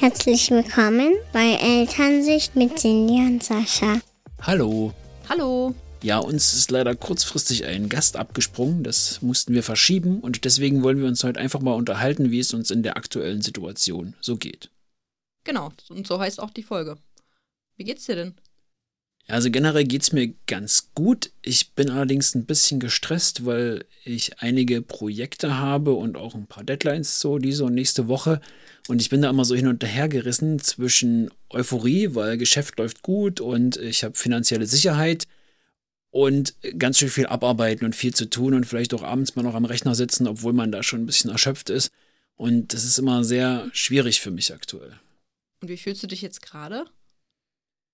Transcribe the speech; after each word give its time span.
Herzlich 0.00 0.50
willkommen 0.50 1.12
bei 1.30 1.58
Elternsicht 1.60 2.56
mit 2.56 2.78
Cindy 2.78 3.18
und 3.18 3.44
Sascha. 3.44 4.00
Hallo. 4.40 4.94
Hallo. 5.28 5.74
Ja, 6.02 6.16
uns 6.16 6.54
ist 6.54 6.70
leider 6.70 6.96
kurzfristig 6.96 7.66
ein 7.66 7.90
Gast 7.90 8.16
abgesprungen. 8.16 8.82
Das 8.82 9.20
mussten 9.20 9.52
wir 9.52 9.62
verschieben 9.62 10.20
und 10.20 10.46
deswegen 10.46 10.82
wollen 10.82 11.00
wir 11.00 11.06
uns 11.06 11.22
heute 11.22 11.38
einfach 11.38 11.60
mal 11.60 11.74
unterhalten, 11.74 12.30
wie 12.30 12.38
es 12.38 12.54
uns 12.54 12.70
in 12.70 12.82
der 12.82 12.96
aktuellen 12.96 13.42
Situation 13.42 14.14
so 14.22 14.38
geht. 14.38 14.70
Genau, 15.44 15.70
und 15.90 16.06
so 16.06 16.18
heißt 16.18 16.40
auch 16.40 16.48
die 16.48 16.62
Folge. 16.62 16.96
Wie 17.76 17.84
geht's 17.84 18.06
dir 18.06 18.16
denn? 18.16 18.34
Also 19.30 19.50
generell 19.50 19.84
geht 19.84 20.02
es 20.02 20.12
mir 20.12 20.34
ganz 20.46 20.90
gut. 20.94 21.30
Ich 21.42 21.72
bin 21.72 21.90
allerdings 21.90 22.34
ein 22.34 22.46
bisschen 22.46 22.80
gestresst, 22.80 23.46
weil 23.46 23.84
ich 24.04 24.40
einige 24.40 24.82
Projekte 24.82 25.58
habe 25.58 25.92
und 25.92 26.16
auch 26.16 26.34
ein 26.34 26.46
paar 26.46 26.64
Deadlines 26.64 27.20
so 27.20 27.38
diese 27.38 27.64
und 27.64 27.74
nächste 27.74 28.08
Woche. 28.08 28.40
Und 28.88 29.00
ich 29.00 29.08
bin 29.08 29.22
da 29.22 29.30
immer 29.30 29.44
so 29.44 29.54
hin 29.54 29.68
und 29.68 29.84
her 29.84 30.08
gerissen 30.08 30.58
zwischen 30.58 31.30
Euphorie, 31.50 32.14
weil 32.14 32.38
Geschäft 32.38 32.78
läuft 32.78 33.02
gut 33.02 33.40
und 33.40 33.76
ich 33.76 34.04
habe 34.04 34.16
finanzielle 34.16 34.66
Sicherheit 34.66 35.26
und 36.10 36.54
ganz 36.78 36.98
schön 36.98 37.08
viel 37.08 37.26
abarbeiten 37.26 37.84
und 37.84 37.94
viel 37.94 38.14
zu 38.14 38.28
tun 38.28 38.54
und 38.54 38.64
vielleicht 38.64 38.94
auch 38.94 39.02
abends 39.02 39.36
mal 39.36 39.42
noch 39.42 39.54
am 39.54 39.64
Rechner 39.64 39.94
sitzen, 39.94 40.26
obwohl 40.26 40.52
man 40.52 40.72
da 40.72 40.82
schon 40.82 41.02
ein 41.02 41.06
bisschen 41.06 41.30
erschöpft 41.30 41.70
ist. 41.70 41.90
Und 42.34 42.72
das 42.72 42.84
ist 42.84 42.98
immer 42.98 43.22
sehr 43.22 43.68
schwierig 43.72 44.20
für 44.20 44.30
mich 44.30 44.52
aktuell. 44.52 44.98
Und 45.60 45.68
wie 45.68 45.76
fühlst 45.76 46.02
du 46.02 46.06
dich 46.06 46.22
jetzt 46.22 46.42
gerade? 46.42 46.86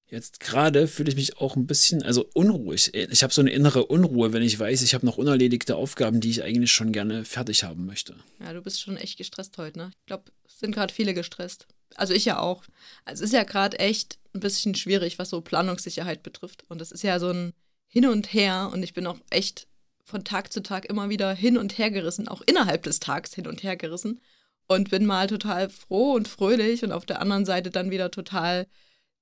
Jetzt 0.09 0.38
gerade 0.38 0.87
fühle 0.87 1.10
ich 1.10 1.16
mich 1.16 1.38
auch 1.38 1.56
ein 1.56 1.66
bisschen, 1.66 2.02
also 2.02 2.28
unruhig. 2.33 2.95
Ich 2.95 3.23
habe 3.24 3.34
so 3.34 3.41
eine 3.41 3.51
innere 3.51 3.87
Unruhe, 3.87 4.33
wenn 4.33 4.42
ich 4.42 4.59
weiß, 4.59 4.83
ich 4.83 4.95
habe 4.95 5.05
noch 5.05 5.19
unerledigte 5.19 5.74
Aufgaben, 5.74 6.20
die 6.20 6.30
ich 6.30 6.45
eigentlich 6.45 6.73
schon 6.73 6.92
gerne 6.92 7.24
fertig 7.24 7.64
haben 7.64 7.87
möchte. 7.87 8.14
Ja, 8.38 8.52
du 8.52 8.62
bist 8.62 8.80
schon 8.80 8.97
echt 8.97 9.19
gestresst 9.19 9.59
heute, 9.59 9.78
ne? 9.78 9.91
Ich 10.00 10.06
glaube, 10.06 10.30
es 10.47 10.61
sind 10.61 10.73
gerade 10.73 10.95
viele 10.95 11.12
gestresst. 11.12 11.67
Also 11.97 12.14
ich 12.14 12.25
ja 12.25 12.39
auch. 12.39 12.62
Also 13.05 13.25
es 13.25 13.30
ist 13.30 13.34
ja 13.34 13.42
gerade 13.42 13.78
echt 13.78 14.19
ein 14.33 14.41
bisschen 14.41 14.75
schwierig, 14.75 15.19
was 15.19 15.30
so 15.30 15.41
Planungssicherheit 15.41 16.23
betrifft. 16.23 16.64
Und 16.69 16.80
es 16.80 16.92
ist 16.92 17.02
ja 17.02 17.19
so 17.19 17.30
ein 17.30 17.52
Hin 17.89 18.06
und 18.06 18.33
Her. 18.33 18.70
Und 18.73 18.83
ich 18.84 18.95
bin 18.95 19.06
auch 19.06 19.19
echt 19.30 19.67
von 20.05 20.23
Tag 20.23 20.52
zu 20.52 20.62
Tag 20.62 20.84
immer 20.84 21.08
wieder 21.08 21.34
hin 21.34 21.58
und 21.58 21.78
her 21.78 21.91
gerissen, 21.91 22.28
auch 22.28 22.42
innerhalb 22.47 22.84
des 22.84 23.00
Tags 23.00 23.34
hin 23.34 23.48
und 23.48 23.64
her 23.64 23.77
gerissen. 23.77 24.20
Und 24.69 24.91
bin 24.91 25.05
mal 25.05 25.27
total 25.27 25.69
froh 25.69 26.12
und 26.12 26.28
fröhlich 26.28 26.84
und 26.84 26.92
auf 26.92 27.06
der 27.06 27.20
anderen 27.20 27.45
Seite 27.45 27.70
dann 27.70 27.91
wieder 27.91 28.12
total 28.12 28.67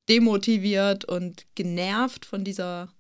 demotiviert 0.09 1.05
und 1.05 1.47
genervt 1.55 2.25
von 2.25 2.45
dieser, 2.45 2.93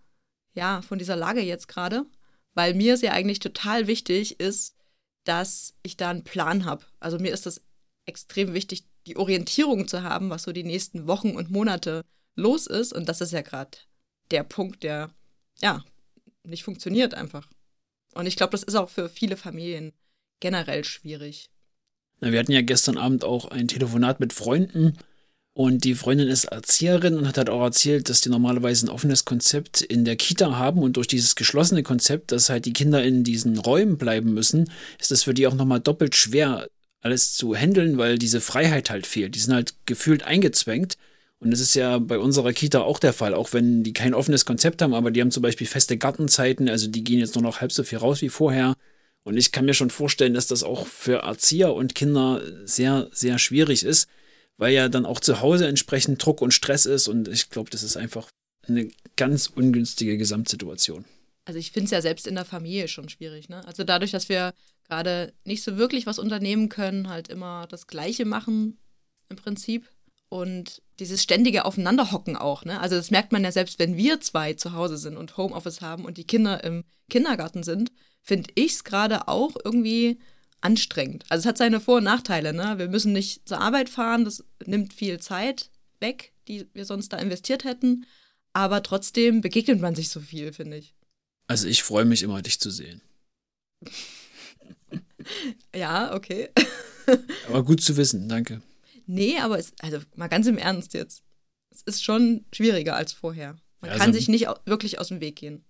ja, 0.55 0.83
von 0.83 0.99
dieser 0.99 1.17
Lage 1.17 1.41
jetzt 1.41 1.69
gerade, 1.69 2.07
weil 2.55 2.75
mir 2.75 2.95
es 2.95 3.03
ja 3.03 3.13
eigentlich 3.13 3.41
total 3.41 3.87
wichtig 3.87 4.41
ist, 4.41 4.77
dass 5.25 5.75
ich 5.83 5.97
da 5.97 6.11
einen 6.11 6.25
Plan 6.25 6.65
habe. 6.65 6.85
Also 7.01 7.19
mir 7.19 7.33
ist 7.33 7.47
das 7.47 7.63
extrem 8.07 8.55
wichtig, 8.55 8.85
die 9.07 9.17
Orientierung 9.17 9.89
zu 9.89 10.03
haben, 10.03 10.31
was 10.31 10.45
so 10.45 10.53
die 10.53 10.65
nächsten 10.65 11.07
Wochen 11.07 11.37
und 11.37 11.51
Monate 11.51 12.05
los 12.37 12.67
ist. 12.67 12.93
Und 12.93 13.09
das 13.09 13.21
ist 13.21 13.33
ja 13.33 13.43
gerade 13.43 13.79
der 14.31 14.45
Punkt, 14.45 14.83
der, 14.83 15.11
ja, 15.61 15.85
nicht 16.43 16.65
funktioniert 16.65 17.15
einfach. 17.15 17.49
Und 18.15 18.27
ich 18.27 18.37
glaube, 18.37 18.53
das 18.53 18.63
ist 18.63 18.75
auch 18.75 18.89
für 18.89 19.09
viele 19.09 19.37
Familien 19.37 19.93
generell 20.41 20.85
schwierig. 20.85 21.51
Wir 22.21 22.39
hatten 22.39 22.53
ja 22.53 22.63
gestern 22.63 22.97
Abend 22.97 23.25
auch 23.25 23.47
ein 23.47 23.69
Telefonat 23.69 24.21
mit 24.21 24.33
Freunden 24.33 24.97
und 25.57 25.85
die 25.85 25.95
Freundin 25.95 26.27
ist 26.27 26.47
Erzieherin 26.47 27.17
und 27.17 27.29
hat 27.29 27.39
halt 27.39 27.49
auch 27.49 27.63
erzählt, 27.63 28.09
dass 28.09 28.21
die 28.21 28.29
normalerweise 28.29 28.87
ein 28.87 28.91
offenes 28.91 29.25
Konzept 29.25 29.83
in 29.83 30.05
der 30.05 30.17
Kita 30.17 30.59
haben 30.59 30.83
und 30.83 30.97
durch 30.97 31.07
dieses 31.07 31.37
geschlossene 31.37 31.85
Konzept, 31.85 32.33
dass 32.33 32.51
halt 32.51 32.65
die 32.65 32.73
Kinder 32.73 33.05
in 33.05 33.23
diesen 33.23 33.59
Räumen 33.59 33.97
bleiben 33.97 34.35
müssen, 34.35 34.69
ist 34.99 35.13
das 35.13 35.23
für 35.23 35.33
die 35.33 35.47
auch 35.47 35.55
nochmal 35.55 35.79
doppelt 35.79 36.17
schwer, 36.17 36.67
alles 37.03 37.35
zu 37.35 37.55
handeln, 37.55 37.99
weil 37.99 38.19
diese 38.19 38.41
Freiheit 38.41 38.91
halt 38.91 39.07
fehlt. 39.07 39.37
Die 39.37 39.39
sind 39.39 39.55
halt 39.55 39.75
gefühlt 39.87 40.25
eingezwängt. 40.25 40.97
Und 41.39 41.53
das 41.53 41.61
ist 41.61 41.75
ja 41.75 41.99
bei 41.99 42.19
unserer 42.19 42.53
Kita 42.53 42.81
auch 42.81 42.99
der 42.99 43.13
Fall, 43.13 43.33
auch 43.35 43.53
wenn 43.53 43.85
die 43.85 43.93
kein 43.93 44.15
offenes 44.15 44.47
Konzept 44.47 44.83
haben, 44.83 44.95
aber 44.95 45.11
die 45.13 45.21
haben 45.21 45.31
zum 45.31 45.43
Beispiel 45.43 45.67
feste 45.67 45.99
Gartenzeiten, 45.99 46.69
also 46.69 46.89
die 46.89 47.05
gehen 47.05 47.21
jetzt 47.21 47.35
nur 47.37 47.43
noch 47.43 47.61
halb 47.61 47.71
so 47.71 47.85
viel 47.85 47.99
raus 47.99 48.23
wie 48.23 48.29
vorher. 48.29 48.75
Und 49.23 49.37
ich 49.37 49.53
kann 49.53 49.67
mir 49.67 49.75
schon 49.75 49.91
vorstellen, 49.91 50.35
dass 50.35 50.49
das 50.49 50.65
auch 50.65 50.87
für 50.87 51.19
Erzieher 51.19 51.75
und 51.75 51.95
Kinder 51.95 52.41
sehr, 52.65 53.09
sehr 53.13 53.39
schwierig 53.39 53.85
ist 53.85 54.09
weil 54.57 54.73
ja 54.73 54.89
dann 54.89 55.07
auch 55.07 55.21
zu 55.21 55.41
Hause 55.41 55.67
entsprechend 55.67 56.25
Druck 56.25 56.41
und 56.41 56.53
Stress 56.53 56.87
ist 56.87 57.09
und 57.09 57.29
ich 57.29 57.51
glaube, 57.51 57.71
das 57.71 57.83
ist 57.83 57.97
einfach 57.97 58.29
eine 58.67 58.89
ganz 59.17 59.47
ungünstige 59.49 60.17
Gesamtsituation. 60.17 61.05
Also 61.45 61.59
ich 61.59 61.73
finde 61.73 61.87
es 61.87 61.91
ja 61.91 62.01
selbst 62.01 62.27
in 62.27 62.35
der 62.35 62.45
Familie 62.45 62.89
schon 62.89 63.09
schwierig. 63.09 63.49
Ne? 63.49 63.67
Also 63.67 63.85
dadurch, 63.85 64.13
dass 64.13 64.29
wir 64.29 64.55
gerade 64.89 65.33
nicht 65.45 65.63
so 65.63 65.77
wirklich 65.77 66.07
was 66.07 66.19
unternehmen 66.19 66.69
können, 66.69 67.09
halt 67.09 67.29
immer 67.29 67.67
das 67.69 67.87
Gleiche 67.87 68.25
machen 68.25 68.79
im 69.29 69.37
Prinzip. 69.37 69.89
Und 70.31 70.83
dieses 70.99 71.23
ständige 71.23 71.65
Aufeinanderhocken 71.65 72.37
auch. 72.37 72.65
Ne? 72.65 72.81
Also 72.81 72.97
das 72.97 73.11
merkt 73.11 73.31
man 73.33 73.45
ja 73.45 73.53
selbst, 73.53 73.79
wenn 73.79 73.97
wir 73.97 74.21
zwei 74.21 74.55
zu 74.55 74.73
Hause 74.73 74.97
sind 74.97 75.17
und 75.17 75.37
Homeoffice 75.37 75.81
haben 75.81 76.05
und 76.05 76.17
die 76.17 76.27
Kinder 76.27 76.65
im 76.65 76.85
Kindergarten 77.11 77.63
sind, 77.63 77.93
finde 78.23 78.51
ich 78.55 78.73
es 78.73 78.85
gerade 78.85 79.29
auch 79.29 79.55
irgendwie 79.63 80.19
anstrengend. 80.65 81.25
Also 81.29 81.43
es 81.43 81.47
hat 81.47 81.59
seine 81.59 81.81
Vor- 81.81 81.99
und 81.99 82.05
Nachteile. 82.05 82.53
Ne? 82.53 82.79
Wir 82.79 82.89
müssen 82.89 83.13
nicht 83.13 83.47
zur 83.47 83.61
Arbeit 83.61 83.89
fahren, 83.89 84.25
das 84.25 84.45
nimmt 84.65 84.95
viel 84.95 85.21
Zeit 85.21 85.71
weg, 86.01 86.33
die 86.49 86.67
wir 86.73 86.85
sonst 86.85 87.13
da 87.13 87.19
investiert 87.19 87.65
hätten. 87.65 88.07
Aber 88.53 88.83
trotzdem 88.83 89.41
begegnet 89.41 89.81
man 89.81 89.95
sich 89.95 90.09
so 90.09 90.21
viel, 90.21 90.53
finde 90.53 90.79
ich. 90.79 90.95
Also 91.47 91.69
ich 91.69 91.83
freue 91.83 92.05
mich 92.05 92.23
immer, 92.23 92.41
dich 92.41 92.61
zu 92.61 92.71
sehen. 92.71 93.03
ja, 95.75 96.15
okay. 96.15 96.49
aber 97.49 97.65
gut 97.65 97.83
zu 97.83 97.97
wissen, 97.97 98.29
danke. 98.29 98.63
Nee, 99.07 99.39
aber 99.39 99.59
es, 99.59 99.73
also 99.81 99.99
mal 100.15 100.29
ganz 100.29 100.47
im 100.47 100.57
Ernst 100.57 100.95
jetzt. 100.95 101.23
Es 101.71 101.83
ist 101.83 102.05
schon 102.05 102.47
schwieriger 102.55 102.97
als 102.97 103.13
vorher. 103.13 103.57
Man 103.81 103.91
ja, 103.91 103.99
kann 103.99 104.09
also, 104.09 104.19
sich 104.19 104.29
nicht 104.29 104.47
wirklich 104.65 104.99
aus 104.99 105.09
dem 105.09 105.21
Weg 105.21 105.37
gehen. 105.37 105.65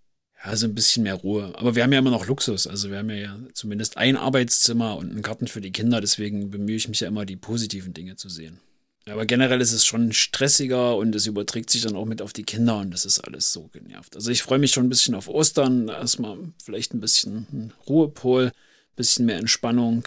Ja, 0.44 0.56
so 0.56 0.66
ein 0.66 0.74
bisschen 0.74 1.04
mehr 1.04 1.14
Ruhe. 1.14 1.52
Aber 1.56 1.74
wir 1.74 1.82
haben 1.82 1.92
ja 1.92 1.98
immer 1.98 2.10
noch 2.10 2.26
Luxus. 2.26 2.66
Also 2.66 2.90
wir 2.90 2.98
haben 2.98 3.10
ja 3.10 3.38
zumindest 3.54 3.96
ein 3.96 4.16
Arbeitszimmer 4.16 4.96
und 4.96 5.10
einen 5.10 5.22
Garten 5.22 5.46
für 5.46 5.62
die 5.62 5.72
Kinder. 5.72 6.00
Deswegen 6.02 6.50
bemühe 6.50 6.76
ich 6.76 6.88
mich 6.88 7.00
ja 7.00 7.08
immer, 7.08 7.24
die 7.24 7.36
positiven 7.36 7.94
Dinge 7.94 8.16
zu 8.16 8.28
sehen. 8.28 8.60
Aber 9.06 9.26
generell 9.26 9.60
ist 9.60 9.72
es 9.72 9.84
schon 9.84 10.12
stressiger 10.12 10.96
und 10.96 11.14
es 11.14 11.26
überträgt 11.26 11.70
sich 11.70 11.82
dann 11.82 11.96
auch 11.96 12.04
mit 12.04 12.22
auf 12.22 12.32
die 12.32 12.42
Kinder 12.42 12.78
und 12.78 12.90
das 12.90 13.04
ist 13.04 13.20
alles 13.20 13.52
so 13.52 13.68
genervt. 13.68 14.16
Also 14.16 14.30
ich 14.30 14.42
freue 14.42 14.58
mich 14.58 14.70
schon 14.70 14.86
ein 14.86 14.90
bisschen 14.90 15.14
auf 15.14 15.28
Ostern. 15.28 15.88
Erstmal 15.88 16.38
vielleicht 16.62 16.94
ein 16.94 17.00
bisschen 17.00 17.72
Ruhepol, 17.86 18.46
ein 18.46 18.52
bisschen 18.96 19.26
mehr 19.26 19.38
Entspannung. 19.38 20.06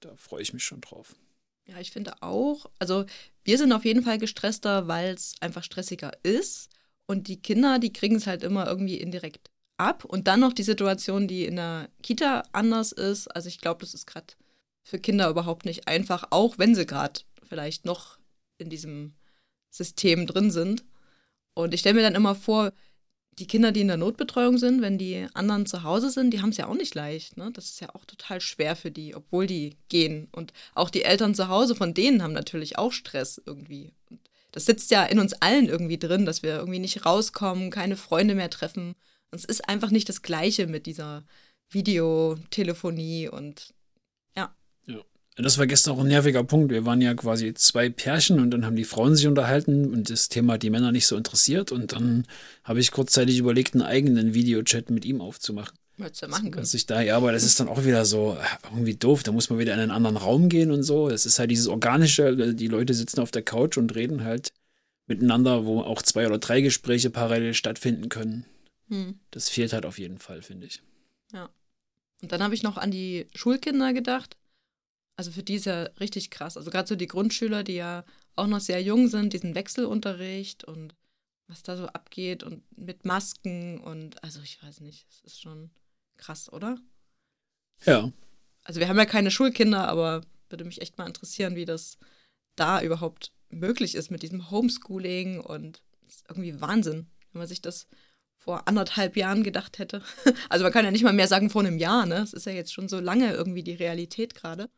Da 0.00 0.14
freue 0.16 0.42
ich 0.42 0.52
mich 0.52 0.64
schon 0.64 0.80
drauf. 0.80 1.14
Ja, 1.66 1.78
ich 1.78 1.90
finde 1.90 2.22
auch. 2.22 2.70
Also 2.78 3.04
wir 3.44 3.58
sind 3.58 3.72
auf 3.72 3.84
jeden 3.84 4.02
Fall 4.02 4.18
gestresster, 4.18 4.88
weil 4.88 5.14
es 5.14 5.34
einfach 5.40 5.64
stressiger 5.64 6.12
ist. 6.22 6.68
Und 7.06 7.28
die 7.28 7.40
Kinder, 7.40 7.78
die 7.78 7.92
kriegen 7.92 8.16
es 8.16 8.26
halt 8.26 8.42
immer 8.42 8.66
irgendwie 8.66 8.96
indirekt 8.96 9.50
ab. 9.78 10.04
Und 10.04 10.26
dann 10.26 10.40
noch 10.40 10.52
die 10.52 10.62
Situation, 10.62 11.28
die 11.28 11.44
in 11.44 11.56
der 11.56 11.88
Kita 12.02 12.42
anders 12.52 12.92
ist. 12.92 13.28
Also 13.28 13.48
ich 13.48 13.60
glaube, 13.60 13.80
das 13.80 13.94
ist 13.94 14.06
gerade 14.06 14.26
für 14.82 14.98
Kinder 14.98 15.28
überhaupt 15.28 15.64
nicht 15.64 15.88
einfach, 15.88 16.28
auch 16.30 16.58
wenn 16.58 16.74
sie 16.74 16.86
gerade 16.86 17.20
vielleicht 17.48 17.84
noch 17.84 18.18
in 18.58 18.70
diesem 18.70 19.14
System 19.70 20.26
drin 20.26 20.50
sind. 20.50 20.84
Und 21.54 21.74
ich 21.74 21.80
stelle 21.80 21.96
mir 21.96 22.02
dann 22.02 22.14
immer 22.14 22.34
vor, 22.34 22.72
die 23.38 23.46
Kinder, 23.46 23.70
die 23.70 23.82
in 23.82 23.88
der 23.88 23.96
Notbetreuung 23.96 24.58
sind, 24.58 24.82
wenn 24.82 24.98
die 24.98 25.26
anderen 25.34 25.66
zu 25.66 25.84
Hause 25.84 26.10
sind, 26.10 26.32
die 26.32 26.42
haben 26.42 26.50
es 26.50 26.56
ja 26.56 26.66
auch 26.66 26.74
nicht 26.74 26.94
leicht. 26.94 27.36
Ne? 27.36 27.50
Das 27.52 27.66
ist 27.66 27.80
ja 27.80 27.94
auch 27.94 28.04
total 28.04 28.40
schwer 28.40 28.74
für 28.74 28.90
die, 28.90 29.14
obwohl 29.14 29.46
die 29.46 29.76
gehen. 29.88 30.28
Und 30.32 30.52
auch 30.74 30.90
die 30.90 31.04
Eltern 31.04 31.34
zu 31.34 31.48
Hause 31.48 31.76
von 31.76 31.94
denen 31.94 32.22
haben 32.22 32.32
natürlich 32.32 32.78
auch 32.78 32.92
Stress 32.92 33.40
irgendwie. 33.44 33.92
Und 34.10 34.20
das 34.52 34.66
sitzt 34.66 34.90
ja 34.90 35.04
in 35.04 35.20
uns 35.20 35.34
allen 35.34 35.68
irgendwie 35.68 35.98
drin, 35.98 36.26
dass 36.26 36.42
wir 36.42 36.56
irgendwie 36.56 36.80
nicht 36.80 37.06
rauskommen, 37.06 37.70
keine 37.70 37.96
Freunde 37.96 38.34
mehr 38.34 38.50
treffen 38.50 38.96
und 39.30 39.38
es 39.38 39.44
ist 39.44 39.68
einfach 39.68 39.90
nicht 39.90 40.08
das 40.08 40.22
Gleiche 40.22 40.66
mit 40.66 40.86
dieser 40.86 41.24
Videotelefonie 41.70 43.28
und 43.28 43.74
ja. 44.36 44.54
Ja. 44.86 45.00
Das 45.36 45.58
war 45.58 45.66
gestern 45.66 45.94
auch 45.94 46.00
ein 46.00 46.08
nerviger 46.08 46.42
Punkt. 46.44 46.72
Wir 46.72 46.84
waren 46.84 47.00
ja 47.00 47.14
quasi 47.14 47.52
zwei 47.54 47.90
Pärchen 47.90 48.40
und 48.40 48.50
dann 48.50 48.64
haben 48.64 48.76
die 48.76 48.84
Frauen 48.84 49.14
sich 49.14 49.26
unterhalten 49.26 49.92
und 49.92 50.10
das 50.10 50.28
Thema 50.28 50.54
hat 50.54 50.62
die 50.62 50.70
Männer 50.70 50.92
nicht 50.92 51.06
so 51.06 51.16
interessiert. 51.16 51.70
Und 51.70 51.92
dann 51.92 52.26
habe 52.64 52.80
ich 52.80 52.90
kurzzeitig 52.90 53.38
überlegt, 53.38 53.74
einen 53.74 53.82
eigenen 53.82 54.34
Videochat 54.34 54.90
mit 54.90 55.04
ihm 55.04 55.20
aufzumachen. 55.20 55.76
Würdest 55.98 56.22
du 56.22 56.28
machen 56.28 56.50
können. 56.50 56.66
Ich 56.72 56.86
da, 56.86 57.00
ja, 57.02 57.16
aber 57.16 57.32
das 57.32 57.42
ist 57.42 57.60
dann 57.60 57.68
auch 57.68 57.84
wieder 57.84 58.04
so 58.04 58.36
irgendwie 58.70 58.94
doof. 58.94 59.24
Da 59.24 59.32
muss 59.32 59.50
man 59.50 59.58
wieder 59.58 59.74
in 59.74 59.80
einen 59.80 59.90
anderen 59.90 60.16
Raum 60.16 60.48
gehen 60.48 60.70
und 60.70 60.84
so. 60.84 61.08
Das 61.08 61.26
ist 61.26 61.38
halt 61.38 61.50
dieses 61.50 61.66
Organische. 61.66 62.54
Die 62.54 62.68
Leute 62.68 62.94
sitzen 62.94 63.20
auf 63.20 63.30
der 63.30 63.42
Couch 63.42 63.76
und 63.76 63.94
reden 63.94 64.24
halt 64.24 64.52
miteinander, 65.06 65.66
wo 65.66 65.80
auch 65.80 66.02
zwei 66.02 66.26
oder 66.26 66.38
drei 66.38 66.60
Gespräche 66.60 67.10
parallel 67.10 67.52
stattfinden 67.54 68.08
können. 68.08 68.44
Hm. 68.88 69.20
Das 69.30 69.48
fehlt 69.48 69.72
halt 69.72 69.86
auf 69.86 69.98
jeden 69.98 70.18
Fall, 70.18 70.42
finde 70.42 70.66
ich. 70.66 70.82
Ja. 71.32 71.50
Und 72.22 72.32
dann 72.32 72.42
habe 72.42 72.54
ich 72.54 72.62
noch 72.62 72.76
an 72.76 72.90
die 72.90 73.28
Schulkinder 73.34 73.92
gedacht. 73.92 74.36
Also 75.16 75.30
für 75.32 75.42
die 75.42 75.54
ist 75.54 75.66
ja 75.66 75.84
richtig 76.00 76.30
krass. 76.30 76.56
Also 76.56 76.70
gerade 76.70 76.88
so 76.88 76.96
die 76.96 77.06
Grundschüler, 77.06 77.64
die 77.64 77.74
ja 77.74 78.04
auch 78.36 78.46
noch 78.46 78.60
sehr 78.60 78.82
jung 78.82 79.08
sind, 79.08 79.32
diesen 79.32 79.54
Wechselunterricht 79.54 80.64
und 80.64 80.94
was 81.48 81.62
da 81.62 81.76
so 81.76 81.86
abgeht 81.86 82.42
und 82.42 82.62
mit 82.78 83.04
Masken 83.04 83.80
und 83.80 84.22
also 84.22 84.40
ich 84.42 84.62
weiß 84.62 84.80
nicht, 84.80 85.06
es 85.08 85.20
ist 85.22 85.40
schon 85.40 85.70
krass, 86.18 86.52
oder? 86.52 86.78
Ja. 87.84 88.12
Also 88.64 88.80
wir 88.80 88.88
haben 88.88 88.98
ja 88.98 89.06
keine 89.06 89.30
Schulkinder, 89.30 89.88
aber 89.88 90.20
würde 90.50 90.64
mich 90.64 90.80
echt 90.82 90.98
mal 90.98 91.06
interessieren, 91.06 91.56
wie 91.56 91.64
das 91.64 91.98
da 92.54 92.82
überhaupt 92.82 93.32
möglich 93.48 93.94
ist 93.94 94.10
mit 94.10 94.22
diesem 94.22 94.50
Homeschooling 94.50 95.40
und 95.40 95.82
irgendwie 96.28 96.60
Wahnsinn, 96.60 97.10
wenn 97.32 97.40
man 97.40 97.48
sich 97.48 97.62
das 97.62 97.86
vor 98.38 98.66
anderthalb 98.66 99.16
Jahren 99.16 99.42
gedacht 99.42 99.78
hätte. 99.78 100.02
Also 100.48 100.62
man 100.64 100.72
kann 100.72 100.84
ja 100.84 100.90
nicht 100.90 101.04
mal 101.04 101.12
mehr 101.12 101.28
sagen 101.28 101.50
vor 101.50 101.62
einem 101.62 101.78
Jahr, 101.78 102.06
ne? 102.06 102.18
Es 102.22 102.32
ist 102.32 102.46
ja 102.46 102.52
jetzt 102.52 102.72
schon 102.72 102.88
so 102.88 103.00
lange 103.00 103.32
irgendwie 103.32 103.62
die 103.62 103.74
Realität 103.74 104.34
gerade. 104.34 104.70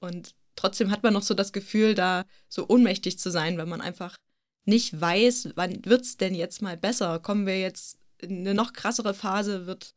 Und 0.00 0.34
trotzdem 0.56 0.90
hat 0.90 1.02
man 1.02 1.12
noch 1.12 1.22
so 1.22 1.34
das 1.34 1.52
Gefühl, 1.52 1.94
da 1.94 2.24
so 2.48 2.68
ohnmächtig 2.68 3.18
zu 3.18 3.30
sein, 3.30 3.58
weil 3.58 3.66
man 3.66 3.80
einfach 3.80 4.16
nicht 4.64 4.98
weiß, 4.98 5.50
wann 5.56 5.84
wird 5.84 6.02
es 6.02 6.16
denn 6.16 6.34
jetzt 6.34 6.62
mal 6.62 6.76
besser? 6.76 7.18
Kommen 7.18 7.46
wir 7.46 7.60
jetzt 7.60 7.98
in 8.18 8.40
eine 8.40 8.54
noch 8.54 8.72
krassere 8.72 9.12
Phase? 9.12 9.66
Wird 9.66 9.94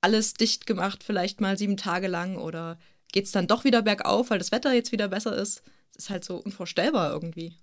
alles 0.00 0.34
dicht 0.34 0.66
gemacht, 0.66 1.04
vielleicht 1.04 1.40
mal 1.40 1.58
sieben 1.58 1.76
Tage 1.76 2.06
lang? 2.06 2.36
Oder 2.36 2.78
geht 3.12 3.26
es 3.26 3.32
dann 3.32 3.46
doch 3.48 3.64
wieder 3.64 3.82
bergauf, 3.82 4.30
weil 4.30 4.38
das 4.38 4.52
Wetter 4.52 4.72
jetzt 4.72 4.92
wieder 4.92 5.08
besser 5.08 5.36
ist? 5.36 5.62
Es 5.90 6.04
ist 6.04 6.10
halt 6.10 6.24
so 6.24 6.36
unvorstellbar 6.36 7.12
irgendwie. 7.12 7.54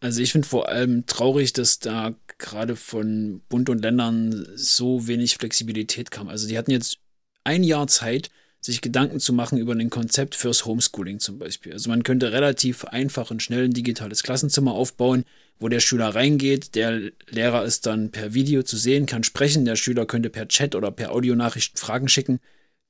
Also 0.00 0.22
ich 0.22 0.32
finde 0.32 0.48
vor 0.48 0.68
allem 0.68 1.04
traurig, 1.06 1.52
dass 1.52 1.78
da 1.78 2.14
gerade 2.38 2.74
von 2.74 3.42
Bund 3.48 3.68
und 3.68 3.82
Ländern 3.82 4.46
so 4.54 5.06
wenig 5.06 5.36
Flexibilität 5.36 6.10
kam. 6.10 6.28
Also 6.28 6.48
die 6.48 6.56
hatten 6.56 6.70
jetzt 6.70 6.98
ein 7.44 7.62
Jahr 7.62 7.86
Zeit, 7.86 8.30
sich 8.62 8.80
Gedanken 8.80 9.20
zu 9.20 9.32
machen 9.32 9.58
über 9.58 9.72
ein 9.72 9.90
Konzept 9.90 10.34
fürs 10.34 10.66
Homeschooling 10.66 11.18
zum 11.18 11.38
Beispiel. 11.38 11.72
Also 11.72 11.90
man 11.90 12.02
könnte 12.02 12.32
relativ 12.32 12.84
einfach 12.84 13.30
und 13.30 13.42
schnell 13.42 13.64
ein 13.64 13.72
digitales 13.72 14.22
Klassenzimmer 14.22 14.72
aufbauen, 14.72 15.24
wo 15.58 15.68
der 15.68 15.80
Schüler 15.80 16.14
reingeht, 16.14 16.74
der 16.74 17.10
Lehrer 17.28 17.64
ist 17.64 17.86
dann 17.86 18.10
per 18.10 18.34
Video 18.34 18.62
zu 18.62 18.76
sehen, 18.76 19.06
kann 19.06 19.24
sprechen, 19.24 19.64
der 19.64 19.76
Schüler 19.76 20.06
könnte 20.06 20.30
per 20.30 20.48
Chat 20.48 20.74
oder 20.74 20.90
per 20.90 21.12
Audionachricht 21.12 21.78
Fragen 21.78 22.08
schicken 22.08 22.40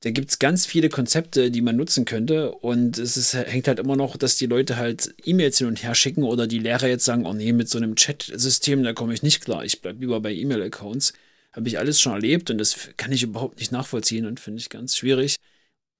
da 0.03 0.11
gibt 0.11 0.31
es 0.31 0.39
ganz 0.39 0.65
viele 0.65 0.89
Konzepte, 0.89 1.51
die 1.51 1.61
man 1.61 1.77
nutzen 1.77 2.07
könnte. 2.07 2.53
Und 2.53 2.99
es 2.99 3.17
ist, 3.19 3.35
hängt 3.35 3.69
halt 3.69 3.79
immer 3.79 3.97
noch, 3.97 4.17
dass 4.17 4.37
die 4.37 4.47
Leute 4.47 4.77
halt 4.77 5.15
E-Mails 5.25 5.59
hin 5.59 5.67
und 5.67 5.83
her 5.83 5.95
schicken 5.95 6.23
oder 6.23 6.47
die 6.47 6.59
Lehrer 6.59 6.89
jetzt 6.89 7.05
sagen, 7.05 7.27
oh 7.27 7.35
nee, 7.35 7.53
mit 7.53 7.69
so 7.69 7.77
einem 7.79 7.97
Chat-System, 7.97 8.83
da 8.83 8.95
komme 8.95 9.13
ich 9.13 9.23
nicht 9.23 9.45
klar. 9.45 9.65
Ich 9.65 9.83
bleibe 9.83 10.01
lieber 10.01 10.21
bei 10.21 10.33
E-Mail-Accounts. 10.33 11.13
Habe 11.53 11.69
ich 11.69 11.79
alles 11.79 12.01
schon 12.01 12.13
erlebt 12.13 12.51
und 12.51 12.59
das 12.59 12.91
kann 12.97 13.13
ich 13.13 13.23
überhaupt 13.23 13.59
nicht 13.59 13.73
nachvollziehen 13.73 14.25
und 14.27 14.41
finde 14.41 14.61
ich 14.61 14.71
ganz 14.71 14.97
schwierig. 14.97 15.37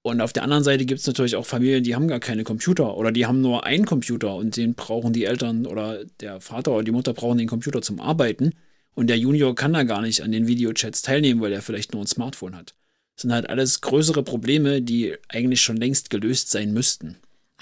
Und 0.03 0.21
auf 0.21 0.33
der 0.33 0.43
anderen 0.43 0.63
Seite 0.63 0.85
gibt 0.85 1.01
es 1.01 1.07
natürlich 1.07 1.35
auch 1.35 1.45
Familien, 1.45 1.83
die 1.83 1.93
haben 1.95 2.07
gar 2.07 2.19
keine 2.19 2.43
Computer 2.43 2.97
oder 2.97 3.11
die 3.11 3.27
haben 3.27 3.41
nur 3.41 3.65
einen 3.65 3.85
Computer 3.85 4.35
und 4.35 4.57
den 4.57 4.73
brauchen 4.73 5.13
die 5.13 5.25
Eltern 5.25 5.67
oder 5.67 6.05
der 6.21 6.41
Vater 6.41 6.71
oder 6.71 6.83
die 6.83 6.91
Mutter 6.91 7.13
brauchen 7.13 7.37
den 7.37 7.47
Computer 7.47 7.83
zum 7.83 7.99
Arbeiten. 7.99 8.51
Und 8.95 9.07
der 9.07 9.19
Junior 9.19 9.53
kann 9.55 9.73
da 9.73 9.83
gar 9.83 10.01
nicht 10.01 10.23
an 10.23 10.31
den 10.31 10.47
Videochats 10.47 11.03
teilnehmen, 11.03 11.41
weil 11.41 11.53
er 11.53 11.61
vielleicht 11.61 11.93
nur 11.93 12.03
ein 12.03 12.07
Smartphone 12.07 12.55
hat 12.55 12.73
sind 13.15 13.31
halt 13.31 13.49
alles 13.49 13.81
größere 13.81 14.23
Probleme, 14.23 14.81
die 14.81 15.15
eigentlich 15.29 15.61
schon 15.61 15.77
längst 15.77 16.09
gelöst 16.09 16.49
sein 16.49 16.73
müssten. 16.73 17.17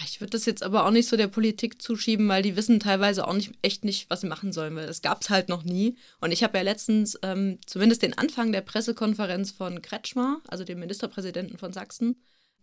Ich 0.05 0.21
würde 0.21 0.31
das 0.31 0.45
jetzt 0.45 0.63
aber 0.63 0.85
auch 0.85 0.91
nicht 0.91 1.09
so 1.09 1.17
der 1.17 1.27
Politik 1.27 1.81
zuschieben, 1.81 2.27
weil 2.29 2.41
die 2.41 2.55
wissen 2.55 2.79
teilweise 2.79 3.27
auch 3.27 3.33
nicht 3.33 3.51
echt 3.61 3.83
nicht, 3.83 4.09
was 4.09 4.21
sie 4.21 4.27
machen 4.27 4.53
sollen, 4.53 4.75
weil 4.75 4.87
das 4.87 5.01
gab 5.01 5.21
es 5.21 5.29
halt 5.29 5.49
noch 5.49 5.63
nie. 5.63 5.97
Und 6.21 6.31
ich 6.31 6.43
habe 6.43 6.57
ja 6.57 6.63
letztens 6.63 7.19
ähm, 7.21 7.59
zumindest 7.65 8.01
den 8.01 8.17
Anfang 8.17 8.51
der 8.51 8.61
Pressekonferenz 8.61 9.51
von 9.51 9.81
Kretschmer, 9.81 10.39
also 10.47 10.63
dem 10.63 10.79
Ministerpräsidenten 10.79 11.57
von 11.57 11.73
Sachsen, 11.73 12.15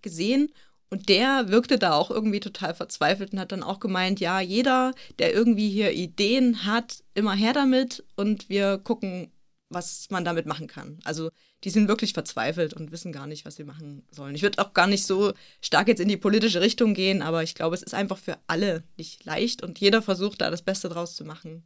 gesehen. 0.03 0.51
Und 0.89 1.09
der 1.09 1.49
wirkte 1.49 1.79
da 1.79 1.95
auch 1.95 2.11
irgendwie 2.11 2.41
total 2.41 2.75
verzweifelt 2.75 3.33
und 3.33 3.41
hat 3.41 3.53
dann 3.53 3.65
auch 3.65 3.81
gemeint, 3.81 4.21
ja, 4.21 4.41
jeder, 4.41 4.95
der 5.19 5.35
irgendwie 5.35 5.69
hier 5.69 5.93
Ideen 5.93 6.65
hat, 6.65 7.03
immer 7.15 7.35
her 7.35 7.53
damit 7.53 8.05
und 8.15 8.49
wir 8.49 8.79
gucken, 8.79 9.31
was 9.69 10.09
man 10.11 10.25
damit 10.25 10.47
machen 10.47 10.69
kann. 10.69 11.01
Also 11.05 11.31
die 11.65 11.71
sind 11.71 11.89
wirklich 11.89 12.13
verzweifelt 12.13 12.75
und 12.75 12.93
wissen 12.93 13.13
gar 13.13 13.27
nicht, 13.27 13.45
was 13.45 13.57
sie 13.57 13.65
machen 13.65 14.07
sollen. 14.11 14.35
Ich 14.35 14.43
würde 14.43 14.65
auch 14.65 14.75
gar 14.75 14.87
nicht 14.87 15.05
so 15.05 15.33
stark 15.61 15.89
jetzt 15.89 16.01
in 16.01 16.09
die 16.09 16.17
politische 16.17 16.61
Richtung 16.61 16.95
gehen, 16.95 17.23
aber 17.23 17.43
ich 17.43 17.55
glaube, 17.55 17.75
es 17.75 17.83
ist 17.83 17.95
einfach 17.95 18.19
für 18.19 18.39
alle 18.47 18.85
nicht 18.97 19.25
leicht 19.25 19.63
und 19.63 19.81
jeder 19.81 20.03
versucht 20.03 20.41
da 20.41 20.51
das 20.51 20.63
Beste 20.63 20.89
draus 20.89 21.17
zu 21.17 21.25
machen. 21.25 21.65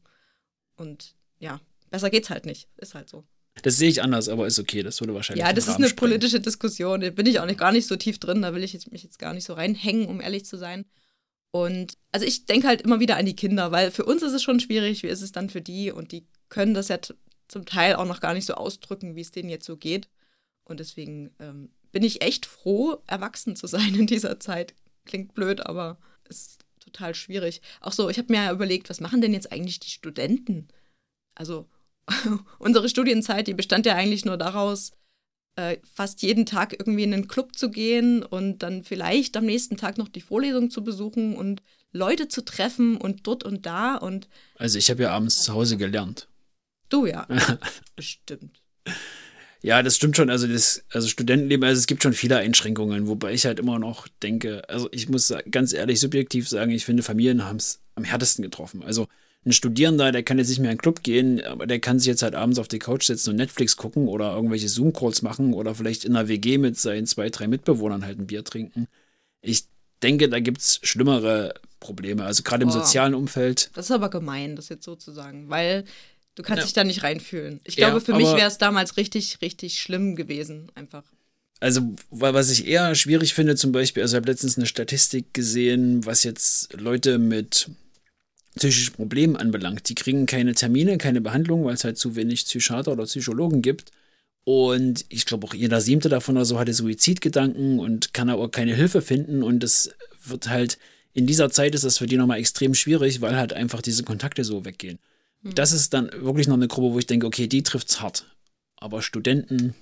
Und 0.76 1.14
ja, 1.38 1.61
besser 1.91 2.11
geht's 2.11 2.31
halt 2.31 2.47
nicht. 2.47 2.69
Ist 2.79 2.94
halt 2.94 3.08
so. 3.08 3.25
Das 3.62 3.76
sehe 3.76 3.91
ich 3.91 4.02
anders, 4.02 4.29
aber 4.29 4.47
ist 4.47 4.58
okay. 4.58 4.82
Das 4.82 5.00
würde 5.00 5.14
wahrscheinlich. 5.14 5.44
Ja, 5.44 5.52
das 5.52 5.69
ist 5.69 5.76
eine 5.76 5.88
sprengen. 5.88 6.12
politische 6.12 6.41
Diskussion. 6.41 7.00
Da 7.00 7.11
bin 7.11 7.26
ich 7.26 7.41
auch 7.41 7.47
nicht, 7.47 7.58
gar 7.58 7.73
nicht 7.73 7.87
so 7.87 7.97
tief 7.97 8.19
drin. 8.19 8.43
Da 8.43 8.55
will 8.55 8.64
ich 8.64 8.73
jetzt, 8.73 8.91
mich 8.91 9.02
jetzt 9.02 9.19
gar 9.19 9.35
nicht 9.35 9.44
so 9.44 9.52
reinhängen, 9.55 10.06
um 10.06 10.20
ehrlich 10.20 10.47
zu 10.47 10.56
sein. 10.56 10.87
Und 11.50 11.94
also 12.12 12.25
ich 12.25 12.47
denke 12.47 12.69
halt 12.69 12.81
immer 12.81 13.00
wieder 13.00 13.17
an 13.17 13.26
die 13.26 13.37
Kinder, 13.37 13.73
weil 13.73 13.91
für 13.91 14.05
uns 14.05 14.23
ist 14.23 14.32
es 14.32 14.43
schon 14.43 14.61
schwierig. 14.61 15.02
Wie 15.02 15.08
ist 15.08 15.20
es 15.20 15.32
dann 15.32 15.50
für 15.50 15.61
die? 15.61 15.91
Und 15.91 16.12
die 16.12 16.26
können 16.49 16.75
das 16.75 16.88
ja 16.88 16.99
zum 17.50 17.67
Teil 17.67 17.97
auch 17.97 18.06
noch 18.06 18.20
gar 18.20 18.32
nicht 18.32 18.47
so 18.47 18.55
ausdrücken, 18.55 19.17
wie 19.17 19.20
es 19.20 19.32
denen 19.32 19.50
jetzt 19.50 19.67
so 19.67 19.76
geht. 19.76 20.08
Und 20.64 20.81
deswegen 20.81 21.35
ähm, 21.41 21.70
bin 21.91 22.05
ich 22.05 22.23
echt 22.23 22.47
froh, 22.47 23.02
erwachsen 23.06 23.56
zu 23.56 23.67
sein 23.67 23.94
in 23.94 24.06
dieser 24.06 24.38
Zeit. 24.38 24.75
Klingt 25.05 25.35
blöd, 25.35 25.67
aber 25.67 25.99
ist 26.29 26.64
total 26.79 27.14
schwierig. 27.14 27.61
Auch 27.81 27.93
so, 27.93 28.08
ich 28.08 28.19
habe 28.19 28.32
mir 28.32 28.44
ja 28.44 28.52
überlegt, 28.52 28.88
was 28.88 29.00
machen 29.00 29.20
denn 29.20 29.35
jetzt 29.35 29.50
eigentlich 29.50 29.81
die 29.81 29.91
Studenten? 29.91 30.69
Also 31.35 31.69
unsere 32.58 32.88
Studienzeit, 32.88 33.49
die 33.49 33.55
bestand 33.55 33.85
ja 33.85 33.97
eigentlich 33.97 34.25
nur 34.25 34.37
daraus, 34.37 34.93
äh, 35.56 35.79
fast 35.93 36.23
jeden 36.23 36.47
Tag 36.47 36.75
irgendwie 36.79 37.02
in 37.02 37.12
einen 37.12 37.29
Club 37.29 37.56
zu 37.56 37.70
gehen 37.70 38.23
und 38.23 38.62
dann 38.62 38.85
vielleicht 38.85 39.37
am 39.37 39.47
nächsten 39.47 39.76
Tag 39.76 39.99
noch 39.99 40.08
die 40.08 40.20
Vorlesung 40.20 40.70
zu 40.70 40.85
besuchen 40.85 41.35
und 41.35 41.62
Leute 41.93 42.29
zu 42.29 42.44
treffen 42.44 42.97
und 42.97 43.26
dort 43.26 43.43
und 43.43 43.67
da 43.67 43.97
und. 43.97 44.29
Also 44.56 44.79
ich 44.79 44.91
habe 44.91 45.02
ja 45.02 45.11
abends 45.11 45.43
zu 45.43 45.52
Hause 45.52 45.76
gelernt. 45.76 46.29
Du 46.90 47.06
ja. 47.06 47.26
Bestimmt. 47.96 48.60
Ja, 49.62 49.82
das 49.82 49.96
stimmt 49.96 50.16
schon. 50.16 50.31
Also, 50.31 50.46
das, 50.46 50.84
also 50.92 51.08
Studentenleben, 51.08 51.64
also 51.64 51.78
es 51.78 51.87
gibt 51.87 52.02
schon 52.02 52.12
viele 52.12 52.37
Einschränkungen, 52.37 53.08
wobei 53.08 53.32
ich 53.32 53.46
halt 53.46 53.58
immer 53.58 53.78
noch 53.78 54.08
denke, 54.22 54.69
also 54.69 54.88
ich 54.92 55.08
muss 55.08 55.32
ganz 55.50 55.72
ehrlich 55.72 56.00
subjektiv 56.00 56.48
sagen, 56.48 56.70
ich 56.70 56.84
finde, 56.84 57.02
Familien 57.02 57.44
haben 57.44 57.56
es 57.56 57.81
am 57.94 58.04
härtesten 58.04 58.42
getroffen. 58.42 58.82
Also 58.82 59.06
ein 59.44 59.52
Studierender, 59.52 60.12
der 60.12 60.22
kann 60.22 60.38
jetzt 60.38 60.48
nicht 60.48 60.60
mehr 60.60 60.70
in 60.70 60.76
den 60.76 60.82
Club 60.82 61.02
gehen, 61.02 61.42
aber 61.44 61.66
der 61.66 61.81
kann 61.81 61.98
sich 61.98 62.08
jetzt 62.08 62.22
halt 62.22 62.34
abends 62.34 62.58
auf 62.58 62.69
die 62.69 62.78
Couch 62.78 63.04
setzen 63.04 63.31
und 63.31 63.37
Netflix 63.37 63.76
gucken 63.76 64.08
oder 64.08 64.34
irgendwelche 64.34 64.69
Zoom-Calls 64.69 65.22
machen 65.22 65.54
oder 65.54 65.75
vielleicht 65.75 66.04
in 66.04 66.14
einer 66.14 66.28
WG 66.28 66.58
mit 66.58 66.78
seinen 66.78 67.06
zwei, 67.06 67.31
drei 67.31 67.46
Mitbewohnern 67.46 68.04
halt 68.04 68.19
ein 68.19 68.26
Bier 68.26 68.44
trinken. 68.44 68.87
Ich 69.40 69.64
denke, 70.02 70.28
da 70.28 70.40
gibt 70.40 70.60
es 70.60 70.81
schlimmere 70.82 71.54
Probleme, 71.81 72.25
also 72.25 72.42
gerade 72.42 72.64
im 72.64 72.69
oh, 72.69 72.72
sozialen 72.72 73.14
Umfeld. 73.14 73.70
Das 73.75 73.87
ist 73.87 73.92
aber 73.92 74.10
gemein, 74.10 74.56
das 74.56 74.69
jetzt 74.69 74.84
so 74.84 74.94
zu 74.96 75.12
sagen, 75.12 75.48
weil 75.48 75.84
Du 76.34 76.42
kannst 76.42 76.60
ja. 76.60 76.64
dich 76.64 76.72
da 76.72 76.84
nicht 76.84 77.02
reinfühlen. 77.02 77.60
Ich 77.64 77.76
glaube, 77.76 77.98
ja, 77.98 78.00
für 78.00 78.14
mich 78.14 78.28
wäre 78.28 78.46
es 78.46 78.58
damals 78.58 78.96
richtig, 78.96 79.38
richtig 79.42 79.80
schlimm 79.80 80.16
gewesen, 80.16 80.70
einfach. 80.74 81.04
Also, 81.60 81.94
was 82.10 82.50
ich 82.50 82.66
eher 82.66 82.94
schwierig 82.94 83.34
finde, 83.34 83.54
zum 83.54 83.72
Beispiel, 83.72 84.02
also 84.02 84.16
ich 84.16 84.20
habe 84.20 84.30
letztens 84.30 84.56
eine 84.56 84.66
Statistik 84.66 85.34
gesehen, 85.34 86.06
was 86.06 86.25
jetzt 86.25 86.72
Leute 86.72 87.18
mit 87.18 87.68
psychischen 88.56 88.94
Problemen 88.94 89.37
anbelangt. 89.37 89.88
Die 89.88 89.94
kriegen 89.94 90.26
keine 90.26 90.54
Termine, 90.54 90.99
keine 90.99 91.20
Behandlung, 91.20 91.64
weil 91.64 91.75
es 91.75 91.84
halt 91.84 91.99
zu 91.99 92.16
wenig 92.16 92.44
Psychiater 92.46 92.92
oder 92.92 93.04
Psychologen 93.04 93.62
gibt. 93.62 93.90
Und 94.44 95.04
ich 95.08 95.26
glaube 95.26 95.46
auch 95.46 95.54
jeder 95.54 95.80
siebte 95.80 96.08
davon 96.08 96.37
oder 96.37 96.46
so 96.46 96.58
hatte 96.58 96.72
Suizidgedanken 96.72 97.78
und 97.78 98.14
kann 98.14 98.30
aber 98.30 98.50
keine 98.50 98.75
Hilfe 98.75 99.02
finden. 99.02 99.42
Und 99.42 99.60
das 99.60 99.90
wird 100.25 100.49
halt, 100.49 100.78
in 101.12 101.26
dieser 101.26 101.50
Zeit 101.50 101.75
ist 101.75 101.84
das 101.84 101.99
für 101.99 102.06
die 102.06 102.16
nochmal 102.16 102.38
extrem 102.38 102.75
schwierig, 102.75 103.20
weil 103.20 103.37
halt 103.37 103.52
einfach 103.52 103.82
diese 103.82 104.02
Kontakte 104.02 104.44
so 104.44 104.64
weggehen. 104.64 104.99
Hm. 105.42 105.54
Das 105.54 105.73
ist 105.73 105.94
dann 105.94 106.11
wirklich 106.12 106.49
noch 106.49 106.54
eine 106.54 106.68
Gruppe, 106.68 106.94
wo 106.94 106.99
ich 106.99 107.06
denke, 107.06 107.26
okay, 107.26 107.47
die 107.47 107.62
trifft's 107.62 108.00
hart. 108.00 108.26
Aber 108.76 109.02
Studenten. 109.02 109.75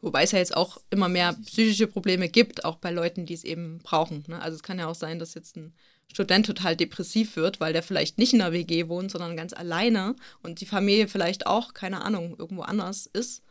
Wobei 0.00 0.24
es 0.24 0.32
ja 0.32 0.38
jetzt 0.38 0.56
auch 0.56 0.78
immer 0.90 1.08
mehr 1.08 1.32
psychische 1.46 1.86
Probleme 1.86 2.28
gibt, 2.28 2.64
auch 2.64 2.76
bei 2.76 2.90
Leuten, 2.90 3.26
die 3.26 3.34
es 3.34 3.44
eben 3.44 3.78
brauchen. 3.78 4.24
Ne? 4.28 4.40
Also 4.40 4.56
es 4.56 4.62
kann 4.62 4.78
ja 4.78 4.86
auch 4.86 4.94
sein, 4.94 5.18
dass 5.18 5.34
jetzt 5.34 5.56
ein 5.56 5.74
Student 6.12 6.46
total 6.46 6.76
depressiv 6.76 7.36
wird, 7.36 7.60
weil 7.60 7.72
der 7.72 7.82
vielleicht 7.82 8.18
nicht 8.18 8.32
in 8.32 8.38
der 8.40 8.52
WG 8.52 8.88
wohnt, 8.88 9.10
sondern 9.10 9.36
ganz 9.36 9.52
alleine 9.52 10.14
und 10.42 10.60
die 10.60 10.66
Familie 10.66 11.08
vielleicht 11.08 11.46
auch, 11.46 11.74
keine 11.74 12.02
Ahnung, 12.02 12.36
irgendwo 12.38 12.62
anders 12.62 13.06
ist. 13.06 13.42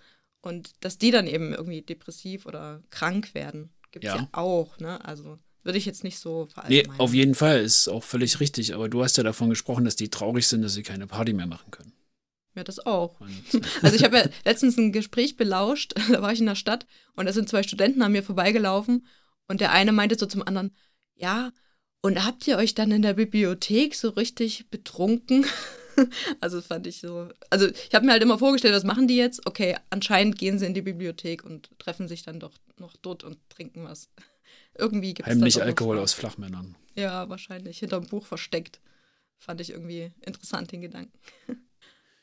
Und 0.41 0.71
dass 0.81 0.97
die 0.97 1.11
dann 1.11 1.27
eben 1.27 1.53
irgendwie 1.53 1.81
depressiv 1.81 2.45
oder 2.45 2.83
krank 2.91 3.33
werden. 3.33 3.71
Gibt 3.91 4.05
es 4.05 4.13
ja. 4.13 4.17
ja 4.17 4.27
auch, 4.31 4.77
ne? 4.79 5.03
Also 5.03 5.39
würde 5.65 5.79
ich 5.79 5.85
jetzt 5.85 6.03
nicht 6.03 6.19
so 6.19 6.45
verallgemeinern. 6.45 6.91
Nee, 6.95 7.03
auf 7.03 7.13
jeden 7.13 7.35
Fall, 7.35 7.61
ist 7.61 7.87
auch 7.87 8.03
völlig 8.03 8.39
richtig. 8.39 8.75
Aber 8.75 8.87
du 8.87 9.03
hast 9.03 9.17
ja 9.17 9.23
davon 9.23 9.49
gesprochen, 9.49 9.83
dass 9.83 9.95
die 9.95 10.09
traurig 10.09 10.47
sind, 10.47 10.61
dass 10.61 10.75
sie 10.75 10.83
keine 10.83 11.07
Party 11.07 11.33
mehr 11.33 11.47
machen 11.47 11.71
können. 11.71 11.91
Ja, 12.55 12.63
das 12.63 12.85
auch. 12.85 13.19
Und, 13.19 13.33
also 13.81 13.95
ich 13.95 14.03
habe 14.03 14.17
ja 14.17 14.29
letztens 14.45 14.77
ein 14.77 14.91
Gespräch 14.91 15.35
belauscht, 15.37 15.93
da 16.11 16.21
war 16.21 16.31
ich 16.31 16.39
in 16.39 16.45
der 16.45 16.55
Stadt 16.55 16.85
und 17.15 17.25
da 17.25 17.33
sind 17.33 17.49
zwei 17.49 17.63
Studenten 17.63 18.03
an 18.03 18.11
mir 18.11 18.23
vorbeigelaufen 18.23 19.05
und 19.47 19.59
der 19.59 19.71
eine 19.71 19.91
meinte 19.91 20.17
so 20.17 20.27
zum 20.27 20.43
anderen, 20.47 20.73
ja, 21.15 21.51
und 22.01 22.23
habt 22.23 22.47
ihr 22.47 22.57
euch 22.57 22.75
dann 22.75 22.91
in 22.91 23.01
der 23.01 23.15
Bibliothek 23.15 23.95
so 23.95 24.09
richtig 24.09 24.69
betrunken? 24.69 25.45
also 26.41 26.61
fand 26.61 26.87
ich 26.87 26.99
so. 26.99 27.29
Also 27.49 27.67
ich 27.67 27.93
habe 27.93 28.05
mir 28.05 28.13
halt 28.13 28.23
immer 28.23 28.37
vorgestellt, 28.37 28.73
was 28.73 28.83
machen 28.83 29.07
die 29.07 29.17
jetzt? 29.17 29.45
Okay, 29.45 29.77
anscheinend 29.89 30.37
gehen 30.37 30.59
sie 30.59 30.65
in 30.65 30.73
die 30.73 30.81
Bibliothek 30.81 31.43
und 31.43 31.69
treffen 31.79 32.07
sich 32.07 32.23
dann 32.23 32.39
doch 32.39 32.53
noch 32.77 32.95
dort 33.01 33.23
und 33.23 33.37
trinken 33.49 33.83
was. 33.85 34.09
Irgendwie 34.77 35.13
gibt 35.13 35.27
es 35.27 35.35
Heimlich 35.35 35.61
Alkohol 35.61 35.99
aus 35.99 36.13
Flachmännern. 36.13 36.75
Ja, 36.95 37.29
wahrscheinlich. 37.29 37.79
Hinterm 37.79 38.07
Buch 38.07 38.25
versteckt. 38.25 38.79
Fand 39.37 39.61
ich 39.61 39.71
irgendwie 39.71 40.11
interessant, 40.21 40.71
den 40.71 40.81
Gedanken. 40.81 41.17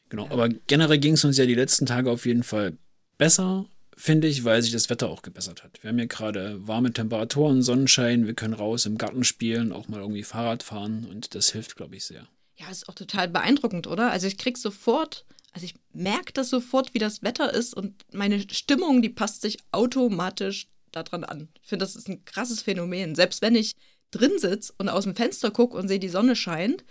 Genau, 0.09 0.27
ja. 0.27 0.33
aber 0.33 0.51
generell 0.51 0.99
ging 0.99 1.15
es 1.15 1.25
uns 1.25 1.39
ja 1.39 1.47
die 1.47 1.55
letzten 1.55 1.87
Tage 1.87 2.11
auf 2.11 2.27
jeden 2.27 2.43
Fall 2.43 2.77
besser. 3.17 3.65
finde 3.97 4.29
ich, 4.29 4.45
weil 4.45 4.61
sich 4.61 4.71
das 4.71 4.91
Wetter 4.91 5.09
auch 5.09 5.23
gebessert 5.23 5.65
hat. 5.65 5.83
Wir 5.83 5.89
haben 5.89 5.97
hier 5.97 6.07
gerade 6.07 6.69
warme 6.69 6.93
Temperaturen, 6.93 7.63
Sonnenschein, 7.63 8.27
wir 8.27 8.35
können 8.35 8.53
raus 8.53 8.85
im 8.85 8.99
Garten 8.99 9.25
spielen, 9.25 9.73
auch 9.73 9.89
mal 9.89 10.01
irgendwie 10.01 10.23
Fahrrad 10.23 10.63
fahren 10.63 11.07
und 11.09 11.35
das 11.35 11.53
hilft, 11.53 11.77
glaube 11.77 11.97
ich, 11.97 12.05
sehr. 12.05 12.29
Ja, 12.57 12.71
ist 12.71 12.89
auch 12.89 12.95
total 12.95 13.29
beeindruckend, 13.29 13.87
oder? 13.87 14.11
Also 14.11 14.27
ich 14.27 14.39
krieg 14.39 14.59
sofort, 14.59 15.25
also 15.53 15.65
ich 15.65 15.75
merke 15.93 16.33
das 16.33 16.51
sofort, 16.51 16.95
wie 16.95 16.99
das 16.99 17.23
Wetter 17.23 17.53
ist 17.53 17.75
und 17.75 18.05
meine 18.13 18.41
Stimmung, 18.51 19.03
die 19.03 19.09
passt 19.09 19.43
sich 19.43 19.59
automatisch 19.73 20.69
daran 20.93 21.25
an. 21.25 21.49
Ich 21.63 21.69
finde, 21.69 21.85
das 21.85 21.97
ist 21.97 22.09
ein 22.09 22.25
krasses 22.25 22.63
Phänomen. 22.63 23.15
Selbst 23.15 23.43
wenn 23.43 23.55
ich 23.55 23.75
drin 24.11 24.39
sitze 24.39 24.73
und 24.79 24.89
aus 24.89 25.05
dem 25.05 25.17
Fenster 25.17 25.51
gucke 25.51 25.77
und 25.77 25.89
sehe, 25.89 25.99
die 25.99 26.09
Sonne 26.09 26.37
scheint, 26.37 26.85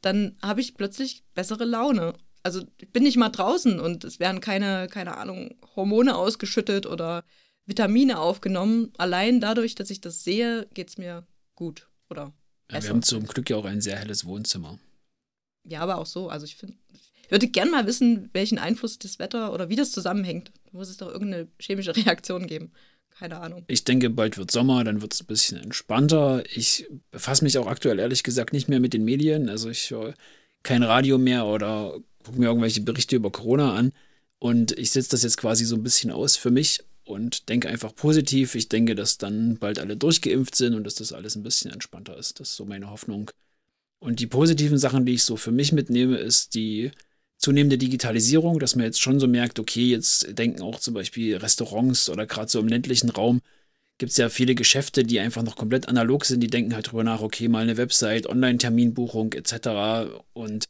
dann 0.00 0.36
habe 0.42 0.60
ich 0.60 0.74
plötzlich 0.74 1.24
bessere 1.34 1.64
Laune. 1.64 2.14
Also 2.42 2.62
ich 2.78 2.90
bin 2.90 3.02
nicht 3.02 3.18
mal 3.18 3.28
draußen 3.28 3.78
und 3.80 4.04
es 4.04 4.18
werden 4.18 4.40
keine, 4.40 4.88
keine 4.88 5.16
Ahnung, 5.18 5.56
Hormone 5.76 6.16
ausgeschüttet 6.16 6.86
oder 6.86 7.24
Vitamine 7.66 8.18
aufgenommen. 8.18 8.92
Allein 8.96 9.40
dadurch, 9.40 9.74
dass 9.74 9.90
ich 9.90 10.00
das 10.00 10.24
sehe, 10.24 10.66
geht 10.72 10.88
es 10.88 10.98
mir 10.98 11.26
gut. 11.54 11.88
Oder 12.08 12.32
ja, 12.70 12.82
wir 12.82 12.90
haben 12.90 13.02
zum 13.02 13.26
Glück 13.26 13.50
ja 13.50 13.56
auch 13.56 13.64
ein 13.64 13.80
sehr 13.80 13.96
helles 13.96 14.24
Wohnzimmer. 14.24 14.78
Ja, 15.64 15.80
aber 15.80 15.98
auch 15.98 16.06
so. 16.06 16.28
Also 16.28 16.44
ich 16.44 16.56
finde, 16.56 16.76
ich 16.92 17.30
würde 17.30 17.48
gerne 17.48 17.70
mal 17.70 17.86
wissen, 17.86 18.28
welchen 18.32 18.58
Einfluss 18.58 18.98
das 18.98 19.18
Wetter 19.18 19.52
oder 19.52 19.68
wie 19.68 19.76
das 19.76 19.92
zusammenhängt. 19.92 20.50
Da 20.66 20.78
muss 20.78 20.88
es 20.88 20.96
doch 20.96 21.08
irgendeine 21.08 21.48
chemische 21.60 21.94
Reaktion 21.96 22.46
geben. 22.46 22.72
Keine 23.10 23.38
Ahnung. 23.38 23.64
Ich 23.66 23.84
denke, 23.84 24.08
bald 24.08 24.38
wird 24.38 24.50
Sommer, 24.50 24.82
dann 24.82 25.02
wird 25.02 25.12
es 25.12 25.20
ein 25.20 25.26
bisschen 25.26 25.58
entspannter. 25.58 26.42
Ich 26.54 26.88
befasse 27.10 27.44
mich 27.44 27.58
auch 27.58 27.66
aktuell 27.66 27.98
ehrlich 27.98 28.22
gesagt 28.22 28.52
nicht 28.52 28.68
mehr 28.68 28.80
mit 28.80 28.94
den 28.94 29.04
Medien. 29.04 29.48
Also 29.50 29.68
ich 29.68 29.90
höre 29.90 30.14
kein 30.62 30.82
Radio 30.82 31.18
mehr 31.18 31.44
oder 31.44 31.98
gucke 32.24 32.38
mir 32.38 32.46
irgendwelche 32.46 32.80
Berichte 32.80 33.16
über 33.16 33.30
Corona 33.30 33.74
an. 33.74 33.92
Und 34.38 34.72
ich 34.78 34.90
setze 34.90 35.10
das 35.10 35.22
jetzt 35.22 35.36
quasi 35.36 35.66
so 35.66 35.76
ein 35.76 35.82
bisschen 35.82 36.10
aus 36.10 36.36
für 36.36 36.50
mich 36.50 36.82
und 37.04 37.48
denke 37.48 37.68
einfach 37.68 37.94
positiv. 37.94 38.54
Ich 38.54 38.68
denke, 38.68 38.94
dass 38.94 39.18
dann 39.18 39.58
bald 39.58 39.78
alle 39.78 39.96
durchgeimpft 39.96 40.56
sind 40.56 40.74
und 40.74 40.84
dass 40.84 40.94
das 40.94 41.12
alles 41.12 41.36
ein 41.36 41.42
bisschen 41.42 41.70
entspannter 41.70 42.16
ist. 42.16 42.40
Das 42.40 42.50
ist 42.50 42.56
so 42.56 42.64
meine 42.64 42.90
Hoffnung. 42.90 43.30
Und 44.02 44.20
die 44.20 44.26
positiven 44.26 44.78
Sachen, 44.78 45.04
die 45.04 45.14
ich 45.14 45.24
so 45.24 45.36
für 45.36 45.52
mich 45.52 45.72
mitnehme, 45.72 46.16
ist 46.16 46.54
die 46.54 46.90
zunehmende 47.36 47.78
Digitalisierung, 47.78 48.58
dass 48.58 48.76
man 48.76 48.84
jetzt 48.84 49.00
schon 49.00 49.20
so 49.20 49.26
merkt, 49.26 49.58
okay, 49.58 49.90
jetzt 49.90 50.38
denken 50.38 50.62
auch 50.62 50.80
zum 50.80 50.94
Beispiel 50.94 51.36
Restaurants 51.36 52.08
oder 52.10 52.26
gerade 52.26 52.50
so 52.50 52.60
im 52.60 52.68
ländlichen 52.68 53.10
Raum 53.10 53.40
gibt 53.98 54.12
es 54.12 54.16
ja 54.16 54.30
viele 54.30 54.54
Geschäfte, 54.54 55.04
die 55.04 55.20
einfach 55.20 55.42
noch 55.42 55.56
komplett 55.56 55.86
analog 55.86 56.24
sind, 56.24 56.40
die 56.40 56.48
denken 56.48 56.74
halt 56.74 56.90
drüber 56.90 57.04
nach, 57.04 57.20
okay, 57.20 57.48
mal 57.48 57.62
eine 57.62 57.76
Website, 57.76 58.26
Online-Terminbuchung 58.26 59.34
etc. 59.34 60.22
Und 60.32 60.68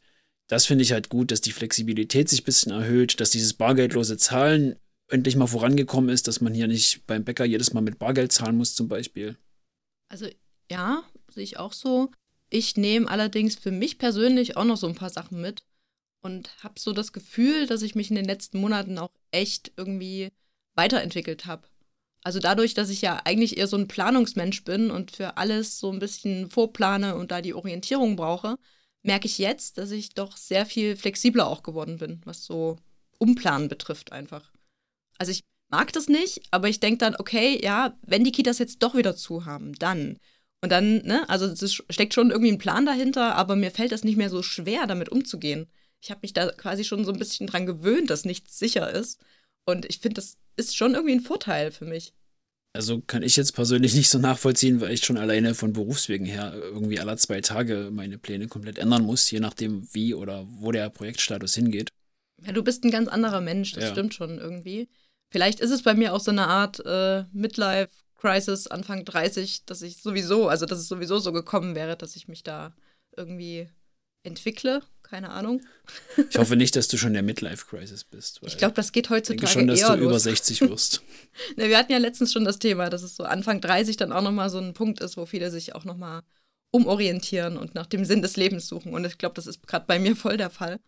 das 0.49 0.65
finde 0.65 0.83
ich 0.83 0.91
halt 0.91 1.07
gut, 1.07 1.31
dass 1.31 1.39
die 1.39 1.53
Flexibilität 1.53 2.27
sich 2.27 2.41
ein 2.41 2.45
bisschen 2.45 2.73
erhöht, 2.73 3.21
dass 3.21 3.29
dieses 3.29 3.53
bargeldlose 3.53 4.17
Zahlen 4.17 4.75
endlich 5.07 5.37
mal 5.37 5.47
vorangekommen 5.47 6.09
ist, 6.09 6.27
dass 6.27 6.41
man 6.41 6.53
hier 6.53 6.67
nicht 6.67 7.07
beim 7.07 7.23
Bäcker 7.23 7.45
jedes 7.45 7.73
Mal 7.73 7.81
mit 7.81 7.99
Bargeld 7.99 8.33
zahlen 8.33 8.57
muss 8.57 8.75
zum 8.75 8.89
Beispiel. 8.89 9.37
Also 10.09 10.27
ja, 10.69 11.03
sehe 11.29 11.43
ich 11.43 11.57
auch 11.57 11.71
so. 11.71 12.11
Ich 12.53 12.75
nehme 12.75 13.09
allerdings 13.09 13.55
für 13.55 13.71
mich 13.71 13.97
persönlich 13.97 14.57
auch 14.57 14.65
noch 14.65 14.75
so 14.75 14.85
ein 14.85 14.93
paar 14.93 15.09
Sachen 15.09 15.39
mit 15.39 15.63
und 16.21 16.51
habe 16.61 16.79
so 16.79 16.91
das 16.91 17.13
Gefühl, 17.13 17.65
dass 17.65 17.81
ich 17.81 17.95
mich 17.95 18.09
in 18.09 18.17
den 18.17 18.25
letzten 18.25 18.59
Monaten 18.59 18.97
auch 18.97 19.13
echt 19.31 19.71
irgendwie 19.77 20.29
weiterentwickelt 20.75 21.45
habe. 21.45 21.67
Also 22.23 22.39
dadurch, 22.39 22.73
dass 22.73 22.89
ich 22.89 23.01
ja 23.01 23.21
eigentlich 23.23 23.57
eher 23.57 23.67
so 23.67 23.77
ein 23.77 23.87
Planungsmensch 23.87 24.65
bin 24.65 24.91
und 24.91 25.11
für 25.11 25.37
alles 25.37 25.79
so 25.79 25.91
ein 25.91 25.99
bisschen 25.99 26.49
vorplane 26.49 27.15
und 27.15 27.31
da 27.31 27.41
die 27.41 27.53
Orientierung 27.53 28.17
brauche, 28.17 28.57
merke 29.01 29.27
ich 29.27 29.37
jetzt, 29.37 29.77
dass 29.77 29.91
ich 29.91 30.13
doch 30.13 30.35
sehr 30.35 30.65
viel 30.65 30.97
flexibler 30.97 31.47
auch 31.47 31.63
geworden 31.63 31.99
bin, 31.99 32.21
was 32.25 32.43
so 32.43 32.77
Umplanen 33.17 33.69
betrifft 33.69 34.11
einfach. 34.11 34.51
Also 35.17 35.31
ich 35.31 35.45
mag 35.69 35.93
das 35.93 36.09
nicht, 36.09 36.41
aber 36.51 36.67
ich 36.67 36.81
denke 36.81 36.97
dann, 36.97 37.15
okay, 37.15 37.63
ja, 37.63 37.97
wenn 38.01 38.25
die 38.25 38.33
Kitas 38.33 38.59
jetzt 38.59 38.83
doch 38.83 38.93
wieder 38.93 39.15
zu 39.15 39.45
haben, 39.45 39.73
dann. 39.75 40.19
Und 40.63 40.71
dann, 40.71 40.97
ne, 41.03 41.27
also 41.27 41.47
es 41.47 41.73
steckt 41.89 42.13
schon 42.13 42.29
irgendwie 42.29 42.51
ein 42.51 42.59
Plan 42.59 42.85
dahinter, 42.85 43.35
aber 43.35 43.55
mir 43.55 43.71
fällt 43.71 43.91
das 43.91 44.03
nicht 44.03 44.17
mehr 44.17 44.29
so 44.29 44.43
schwer, 44.43 44.85
damit 44.87 45.09
umzugehen 45.09 45.67
ich 46.01 46.09
habe 46.09 46.19
mich 46.23 46.33
da 46.33 46.51
quasi 46.51 46.83
schon 46.83 47.05
so 47.05 47.13
ein 47.13 47.19
bisschen 47.19 47.47
dran 47.47 47.65
gewöhnt, 47.65 48.09
dass 48.09 48.25
nichts 48.25 48.57
sicher 48.57 48.91
ist. 48.91 49.19
Und 49.65 49.85
ich 49.85 49.99
finde, 49.99 50.15
das 50.15 50.37
ist 50.57 50.75
schon 50.75 50.95
irgendwie 50.95 51.13
ein 51.13 51.21
Vorteil 51.21 51.71
für 51.71 51.85
mich. 51.85 52.13
Also 52.73 53.01
kann 53.01 53.21
ich 53.21 53.35
jetzt 53.35 53.51
persönlich 53.51 53.93
nicht 53.93 54.09
so 54.09 54.17
nachvollziehen, 54.17 54.81
weil 54.81 54.93
ich 54.93 55.03
schon 55.03 55.17
alleine 55.17 55.53
von 55.55 55.73
Berufswegen 55.73 56.25
her 56.25 56.53
irgendwie 56.55 56.99
alle 56.99 57.17
zwei 57.17 57.41
Tage 57.41 57.89
meine 57.91 58.17
Pläne 58.17 58.47
komplett 58.47 58.79
ändern 58.79 59.03
muss, 59.03 59.29
je 59.29 59.41
nachdem, 59.41 59.87
wie 59.93 60.13
oder 60.13 60.45
wo 60.47 60.71
der 60.71 60.89
Projektstatus 60.89 61.53
hingeht. 61.53 61.91
Ja, 62.43 62.53
du 62.53 62.63
bist 62.63 62.83
ein 62.83 62.91
ganz 62.91 63.09
anderer 63.09 63.41
Mensch, 63.41 63.73
das 63.73 63.83
ja. 63.83 63.91
stimmt 63.91 64.13
schon 64.13 64.39
irgendwie. 64.39 64.89
Vielleicht 65.29 65.59
ist 65.59 65.71
es 65.71 65.83
bei 65.83 65.93
mir 65.93 66.13
auch 66.13 66.21
so 66.21 66.31
eine 66.31 66.47
Art 66.47 66.79
äh, 66.85 67.25
Midlife-Crisis 68.21 68.67
Anfang 68.67 69.05
30, 69.05 69.65
dass 69.65 69.81
ich 69.81 69.97
sowieso, 69.97 70.47
also 70.47 70.65
dass 70.65 70.79
es 70.79 70.87
sowieso 70.87 71.19
so 71.19 71.31
gekommen 71.31 71.75
wäre, 71.75 71.97
dass 71.97 72.15
ich 72.15 72.27
mich 72.27 72.43
da 72.43 72.73
irgendwie 73.15 73.69
entwickle. 74.23 74.81
Keine 75.01 75.31
Ahnung. 75.31 75.61
Ich 76.29 76.37
hoffe 76.37 76.55
nicht, 76.55 76.75
dass 76.77 76.87
du 76.87 76.97
schon 76.97 77.09
in 77.09 77.15
der 77.15 77.23
Midlife-Crisis 77.23 78.05
bist. 78.05 78.39
Ich 78.45 78.57
glaube, 78.57 78.75
das 78.75 78.93
geht 78.93 79.09
heutzutage 79.09 79.43
ich 79.43 79.51
denke 79.51 79.59
schon, 79.59 79.67
dass 79.67 79.81
du 79.81 79.95
los. 79.95 80.09
über 80.09 80.19
60 80.19 80.61
wirst. 80.69 81.01
ne, 81.57 81.67
wir 81.67 81.77
hatten 81.77 81.91
ja 81.91 81.97
letztens 81.97 82.31
schon 82.31 82.45
das 82.45 82.59
Thema, 82.59 82.89
dass 82.89 83.03
es 83.03 83.15
so 83.15 83.23
Anfang 83.23 83.59
30 83.59 83.97
dann 83.97 84.13
auch 84.13 84.21
nochmal 84.21 84.49
so 84.49 84.59
ein 84.59 84.73
Punkt 84.73 85.01
ist, 85.01 85.17
wo 85.17 85.25
viele 85.25 85.51
sich 85.51 85.75
auch 85.75 85.83
nochmal 85.83 86.21
umorientieren 86.71 87.57
und 87.57 87.75
nach 87.75 87.87
dem 87.87 88.05
Sinn 88.05 88.21
des 88.21 88.37
Lebens 88.37 88.67
suchen. 88.67 88.93
Und 88.93 89.03
ich 89.03 89.17
glaube, 89.17 89.35
das 89.35 89.47
ist 89.47 89.67
gerade 89.67 89.85
bei 89.85 89.99
mir 89.99 90.15
voll 90.15 90.37
der 90.37 90.49
Fall. 90.49 90.79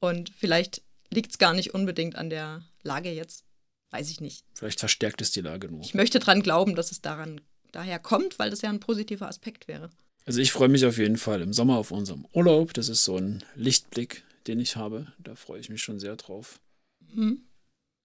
Und 0.00 0.30
vielleicht 0.30 0.80
liegt 1.10 1.32
es 1.32 1.38
gar 1.38 1.52
nicht 1.52 1.74
unbedingt 1.74 2.16
an 2.16 2.30
der 2.30 2.62
Lage 2.82 3.10
jetzt. 3.10 3.44
Weiß 3.92 4.10
ich 4.10 4.20
nicht. 4.20 4.44
Vielleicht 4.54 4.80
verstärkt 4.80 5.20
es 5.20 5.30
die 5.30 5.42
Lage 5.42 5.68
nur. 5.68 5.82
Ich 5.82 5.94
möchte 5.94 6.18
dran 6.18 6.42
glauben, 6.42 6.74
dass 6.74 6.90
es 6.90 7.02
daran 7.02 7.40
daher 7.72 7.98
kommt, 7.98 8.38
weil 8.38 8.50
das 8.50 8.62
ja 8.62 8.70
ein 8.70 8.80
positiver 8.80 9.28
Aspekt 9.28 9.68
wäre. 9.68 9.90
Also 10.24 10.40
ich 10.40 10.50
freue 10.50 10.68
mich 10.68 10.86
auf 10.86 10.98
jeden 10.98 11.18
Fall 11.18 11.42
im 11.42 11.52
Sommer 11.52 11.76
auf 11.76 11.90
unserem 11.90 12.26
Urlaub. 12.32 12.72
Das 12.74 12.88
ist 12.88 13.04
so 13.04 13.16
ein 13.16 13.44
Lichtblick, 13.54 14.24
den 14.46 14.60
ich 14.60 14.76
habe. 14.76 15.12
Da 15.18 15.34
freue 15.34 15.60
ich 15.60 15.68
mich 15.68 15.82
schon 15.82 16.00
sehr 16.00 16.16
drauf. 16.16 16.60
Mhm. 17.12 17.42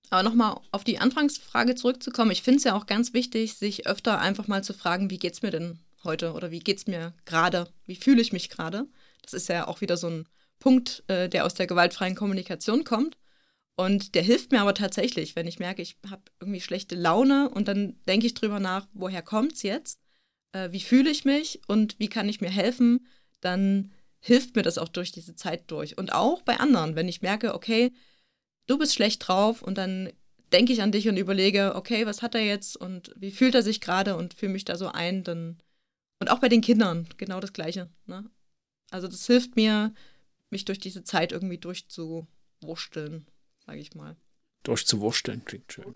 Aber 0.10 0.24
nochmal 0.24 0.60
auf 0.72 0.84
die 0.84 1.00
Anfangsfrage 1.00 1.76
zurückzukommen. 1.76 2.32
Ich 2.32 2.44
finde 2.44 2.58
es 2.58 2.64
ja 2.64 2.76
auch 2.76 2.86
ganz 2.86 3.14
wichtig, 3.14 3.56
sich 3.56 3.88
öfter 3.88 4.20
einfach 4.20 4.48
mal 4.48 4.64
zu 4.64 4.74
fragen, 4.74 5.10
wie 5.10 5.20
geht 5.20 5.34
es 5.34 5.42
mir 5.42 5.52
denn 5.52 5.80
heute 6.04 6.34
oder 6.34 6.52
wie 6.52 6.60
geht 6.60 6.78
es 6.80 6.88
mir 6.88 7.14
gerade? 7.26 7.68
Wie 7.86 7.96
fühle 7.96 8.22
ich 8.22 8.34
mich 8.34 8.50
gerade? 8.50 8.88
Das 9.22 9.34
ist 9.34 9.50
ja 9.50 9.68
auch 9.68 9.82
wieder 9.82 9.98
so 9.98 10.08
ein 10.08 10.28
Punkt, 10.60 11.04
äh, 11.08 11.30
der 11.30 11.46
aus 11.46 11.54
der 11.54 11.68
gewaltfreien 11.68 12.16
Kommunikation 12.16 12.84
kommt. 12.84 13.18
Und 13.78 14.16
der 14.16 14.24
hilft 14.24 14.52
mir 14.52 14.60
aber 14.62 14.74
tatsächlich, 14.74 15.36
wenn 15.36 15.48
ich 15.48 15.60
merke, 15.60 15.82
ich 15.82 15.98
habe 16.10 16.24
irgendwie 16.42 16.62
schlechte 16.62 16.96
Laune 16.96 17.50
und 17.50 17.68
dann 17.68 17.96
denke 18.08 18.26
ich 18.26 18.34
drüber 18.34 18.60
nach, 18.60 18.88
woher 18.94 19.22
kommt 19.22 19.54
es 19.54 19.62
jetzt? 19.62 20.00
äh, 20.58 20.72
wie 20.72 20.80
fühle 20.80 21.10
ich 21.10 21.26
mich 21.26 21.62
und 21.68 22.00
wie 22.00 22.10
kann 22.10 22.30
ich 22.30 22.42
mir 22.42 22.50
helfen, 22.50 23.06
dann 23.42 23.92
hilft 24.20 24.56
mir 24.56 24.64
das 24.64 24.78
auch 24.78 24.90
durch 24.90 25.12
diese 25.12 25.36
Zeit 25.36 25.70
durch. 25.72 25.98
Und 25.98 26.14
auch 26.14 26.42
bei 26.42 26.58
anderen, 26.58 26.96
wenn 26.96 27.08
ich 27.08 27.22
merke, 27.22 27.54
okay, 27.54 27.94
du 28.68 28.78
bist 28.78 28.94
schlecht 28.96 29.28
drauf 29.28 29.62
und 29.62 29.78
dann 29.78 30.12
denke 30.52 30.74
ich 30.74 30.82
an 30.82 30.92
dich 30.92 31.08
und 31.08 31.18
überlege, 31.18 31.76
okay, 31.76 32.06
was 32.06 32.22
hat 32.22 32.36
er 32.36 32.44
jetzt 32.44 32.78
und 32.78 33.14
wie 33.16 33.32
fühlt 33.32 33.56
er 33.56 33.64
sich 33.64 33.82
gerade 33.82 34.16
und 34.16 34.34
fühle 34.34 34.54
mich 34.54 34.66
da 34.66 34.76
so 34.76 34.88
ein, 34.88 35.24
dann 35.24 35.62
und 36.20 36.32
auch 36.32 36.40
bei 36.40 36.50
den 36.50 36.62
Kindern 36.62 37.08
genau 37.18 37.40
das 37.40 37.54
Gleiche. 37.54 37.90
Ne? 38.08 38.30
Also 38.90 39.08
das 39.08 39.28
hilft 39.28 39.56
mir, 39.56 39.94
mich 40.50 40.66
durch 40.66 40.80
diese 40.80 41.04
Zeit 41.04 41.32
irgendwie 41.32 41.60
durchzuwursteln, 41.60 43.28
sage 43.68 43.80
ich 43.80 43.94
mal. 43.94 44.16
Durchzuwursteln 44.64 45.46
klingt 45.46 45.72
schön. 45.72 45.94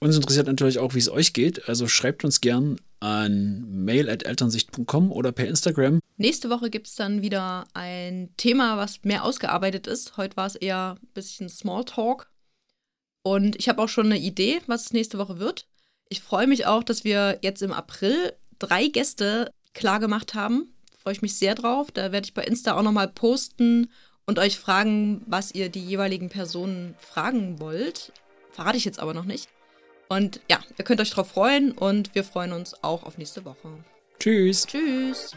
Uns 0.00 0.16
interessiert 0.16 0.46
natürlich 0.46 0.78
auch, 0.78 0.94
wie 0.94 0.98
es 0.98 1.10
euch 1.10 1.32
geht. 1.32 1.68
Also 1.68 1.86
schreibt 1.86 2.24
uns 2.24 2.40
gern 2.40 2.80
an 3.00 3.84
mail.elternsicht.com 3.84 5.12
oder 5.12 5.32
per 5.32 5.46
Instagram. 5.46 6.00
Nächste 6.16 6.50
Woche 6.50 6.70
gibt 6.70 6.86
es 6.86 6.94
dann 6.94 7.22
wieder 7.22 7.66
ein 7.74 8.30
Thema, 8.36 8.76
was 8.76 9.04
mehr 9.04 9.24
ausgearbeitet 9.24 9.86
ist. 9.86 10.16
Heute 10.16 10.36
war 10.36 10.46
es 10.46 10.56
eher 10.56 10.98
ein 11.00 11.08
bisschen 11.14 11.48
Smalltalk. 11.48 12.30
Und 13.22 13.56
ich 13.56 13.68
habe 13.68 13.82
auch 13.82 13.88
schon 13.88 14.06
eine 14.06 14.18
Idee, 14.18 14.60
was 14.66 14.86
es 14.86 14.92
nächste 14.92 15.18
Woche 15.18 15.38
wird. 15.38 15.68
Ich 16.08 16.20
freue 16.20 16.46
mich 16.46 16.66
auch, 16.66 16.82
dass 16.82 17.04
wir 17.04 17.38
jetzt 17.42 17.62
im 17.62 17.72
April 17.72 18.32
drei 18.58 18.88
Gäste 18.88 19.52
klar 19.74 20.00
gemacht 20.00 20.34
haben. 20.34 20.74
Freue 20.98 21.12
ich 21.12 21.22
mich 21.22 21.36
sehr 21.36 21.54
drauf. 21.54 21.92
Da 21.92 22.10
werde 22.12 22.24
ich 22.24 22.34
bei 22.34 22.44
Insta 22.44 22.74
auch 22.74 22.82
nochmal 22.82 23.08
posten 23.08 23.90
und 24.30 24.38
euch 24.38 24.60
fragen, 24.60 25.22
was 25.26 25.52
ihr 25.52 25.70
die 25.70 25.84
jeweiligen 25.84 26.28
Personen 26.28 26.94
fragen 27.00 27.58
wollt. 27.58 28.12
Verrate 28.52 28.76
ich 28.76 28.84
jetzt 28.84 29.00
aber 29.00 29.12
noch 29.12 29.24
nicht. 29.24 29.48
Und 30.08 30.40
ja, 30.48 30.60
ihr 30.78 30.84
könnt 30.84 31.00
euch 31.00 31.10
drauf 31.10 31.32
freuen 31.32 31.72
und 31.72 32.14
wir 32.14 32.22
freuen 32.22 32.52
uns 32.52 32.74
auch 32.84 33.02
auf 33.02 33.18
nächste 33.18 33.44
Woche. 33.44 33.68
Tschüss. 34.20 34.66
Tschüss. 34.66 35.32